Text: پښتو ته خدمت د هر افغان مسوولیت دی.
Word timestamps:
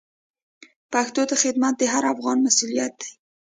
پښتو 0.93 1.21
ته 1.29 1.35
خدمت 1.43 1.73
د 1.77 1.83
هر 1.93 2.03
افغان 2.13 2.37
مسوولیت 2.45 2.93
دی. 3.01 3.11